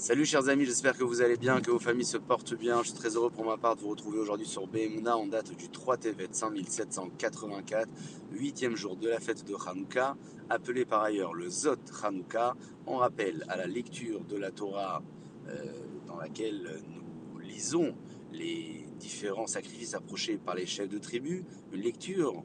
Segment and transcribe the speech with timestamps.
[0.00, 2.78] Salut chers amis, j'espère que vous allez bien, que vos familles se portent bien.
[2.78, 5.54] Je suis très heureux pour ma part de vous retrouver aujourd'hui sur Behemuna en date
[5.54, 7.86] du 3 Tevet 5784,
[8.32, 10.16] huitième jour de la fête de Hanouka,
[10.48, 12.56] appelé par ailleurs le Zot Hanouka.
[12.86, 15.02] On rappelle à la lecture de la Torah
[15.48, 15.64] euh,
[16.06, 17.94] dans laquelle nous lisons
[18.32, 21.44] les différents sacrifices approchés par les chefs de tribu,
[21.74, 22.42] une lecture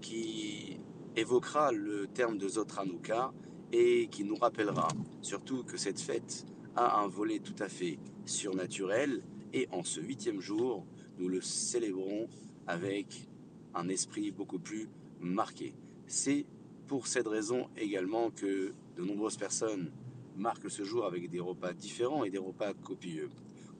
[0.00, 0.80] qui
[1.16, 3.30] évoquera le terme de Zot Hanouka
[3.72, 4.88] et qui nous rappellera
[5.22, 6.44] surtout que cette fête
[6.76, 10.84] a un volet tout à fait surnaturel et en ce huitième jour,
[11.18, 12.28] nous le célébrons
[12.66, 13.28] avec
[13.74, 14.88] un esprit beaucoup plus
[15.20, 15.74] marqué.
[16.06, 16.46] C'est
[16.86, 19.90] pour cette raison également que de nombreuses personnes
[20.36, 23.30] marquent ce jour avec des repas différents et des repas copieux.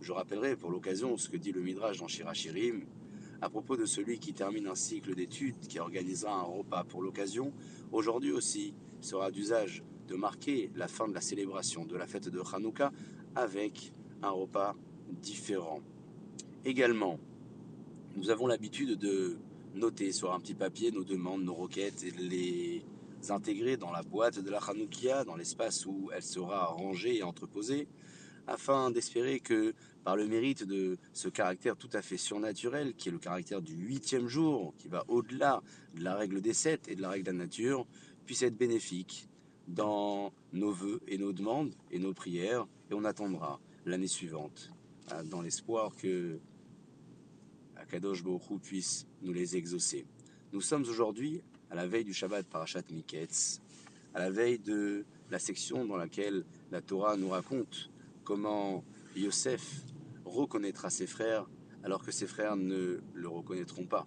[0.01, 2.85] Je rappellerai pour l'occasion ce que dit le Midrash dans Shirachirim
[3.43, 7.53] à propos de celui qui termine un cycle d'études, qui organisera un repas pour l'occasion.
[7.91, 12.41] Aujourd'hui aussi, sera d'usage de marquer la fin de la célébration de la fête de
[12.53, 12.93] Hanouka
[13.35, 13.93] avec
[14.23, 14.75] un repas
[15.09, 15.81] différent.
[16.65, 17.19] Également,
[18.17, 19.37] nous avons l'habitude de
[19.75, 22.85] noter sur un petit papier nos demandes, nos requêtes et les
[23.29, 27.87] intégrer dans la boîte de la Hanoukia, dans l'espace où elle sera rangée et entreposée,
[28.47, 33.13] afin d'espérer que, par le mérite de ce caractère tout à fait surnaturel, qui est
[33.13, 35.63] le caractère du huitième jour, qui va au-delà
[35.95, 37.87] de la règle des sept et de la règle de la nature,
[38.31, 39.29] puisse être bénéfique
[39.67, 44.71] dans nos voeux et nos demandes et nos prières, et on attendra l'année suivante,
[45.11, 46.39] hein, dans l'espoir que
[47.75, 50.07] Akadosh Baruch puisse nous les exaucer.
[50.53, 53.61] Nous sommes aujourd'hui à la veille du Shabbat Parashat Miketz,
[54.15, 57.91] à la veille de la section dans laquelle la Torah nous raconte
[58.23, 58.85] comment
[59.17, 59.83] Yosef
[60.25, 61.51] reconnaîtra ses frères
[61.83, 64.07] alors que ses frères ne le reconnaîtront pas.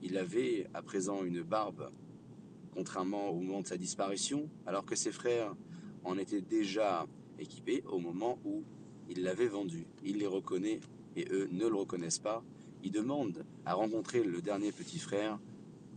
[0.00, 1.90] Il avait à présent une barbe
[2.74, 5.54] contrairement au moment de sa disparition, alors que ses frères
[6.04, 7.06] en étaient déjà
[7.38, 8.62] équipés au moment où
[9.08, 9.86] il l'avait vendu.
[10.04, 10.80] Il les reconnaît
[11.16, 12.42] et eux ne le reconnaissent pas.
[12.82, 15.38] Il demande à rencontrer le dernier petit frère,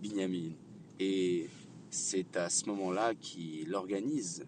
[0.02, 0.52] Binyamin.
[1.00, 1.50] Et
[1.90, 4.46] c'est à ce moment-là qu'il organise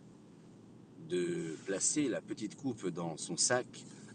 [1.09, 3.65] de placer la petite coupe dans son sac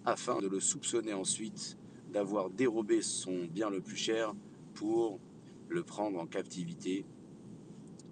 [0.05, 1.77] afin de le soupçonner ensuite
[2.13, 4.35] d'avoir dérobé son bien le plus cher
[4.75, 5.19] pour
[5.69, 7.05] le prendre en captivité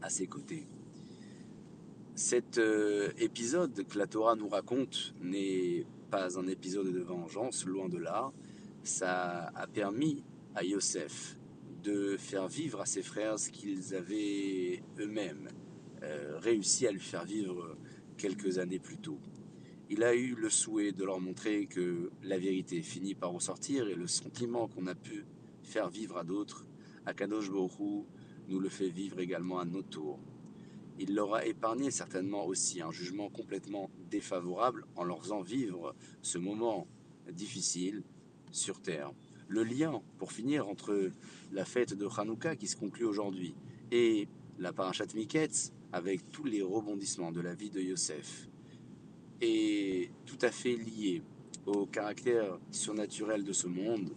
[0.03, 0.67] à ses côtés.
[2.15, 7.89] Cet euh, épisode que la Torah nous raconte n'est pas un épisode de vengeance, loin
[7.89, 8.33] de là.
[8.83, 10.23] Ça a permis
[10.55, 11.39] à Yosef
[11.83, 15.49] de faire vivre à ses frères ce qu'ils avaient eux-mêmes
[16.03, 17.77] euh, réussi à lui faire vivre
[18.19, 19.19] quelques années plus tôt.
[19.89, 23.95] Il a eu le souhait de leur montrer que la vérité finit par ressortir et
[23.95, 25.25] le sentiment qu'on a pu
[25.63, 26.67] faire vivre à d'autres,
[27.07, 28.07] à Kadosh Borou,
[28.49, 30.19] nous le fait vivre également à notre tour.
[30.99, 36.39] Il leur a épargné certainement aussi un jugement complètement défavorable en leur faisant vivre ce
[36.39, 36.87] moment
[37.31, 38.03] difficile
[38.51, 39.13] sur Terre.
[39.49, 41.11] Le lien, pour finir, entre
[41.53, 43.55] la fête de Hanouka qui se conclut aujourd'hui
[43.91, 44.29] et
[44.59, 48.49] la parachat Miketz, avec tous les rebondissements de la vie de Yosef,
[49.41, 51.23] est tout à fait lié
[51.67, 54.11] au caractère surnaturel de ce monde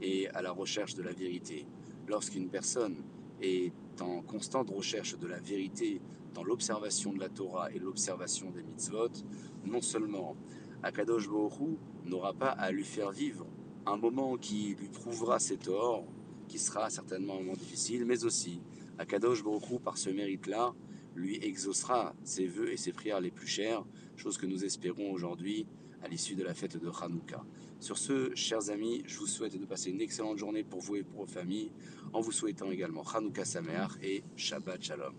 [0.00, 1.66] et à la recherche de la vérité.
[2.08, 2.96] Lorsqu'une personne
[3.42, 6.00] est en constante recherche de la vérité
[6.34, 9.10] dans l'observation de la Torah et l'observation des mitzvot,
[9.64, 10.36] non seulement
[10.82, 13.46] Akadosh Baruch n'aura pas à lui faire vivre
[13.86, 16.04] un moment qui lui prouvera ses torts,
[16.48, 18.60] qui sera certainement un moment difficile, mais aussi
[18.98, 20.74] Akadosh Baruch par ce mérite-là,
[21.14, 23.84] lui exaucera ses vœux et ses prières les plus chères,
[24.16, 25.66] chose que nous espérons aujourd'hui
[26.02, 27.44] à l'issue de la fête de Hanouka.
[27.80, 31.02] Sur ce, chers amis, je vous souhaite de passer une excellente journée pour vous et
[31.02, 31.72] pour vos familles,
[32.12, 35.08] en vous souhaitant également Hanouka Sameach et Shabbat Shalom.